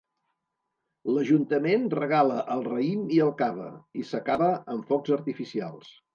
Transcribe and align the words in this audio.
L'Ajuntament 1.17 1.85
regala 1.95 2.39
el 2.57 2.65
raïm 2.69 3.05
i 3.19 3.21
el 3.27 3.31
cava 3.43 3.69
i 4.01 4.09
s'acaba 4.09 4.51
amb 4.77 4.91
focs 4.95 5.17
artificials. 5.21 5.95